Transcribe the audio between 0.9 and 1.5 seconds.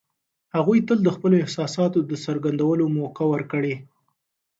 د خپلو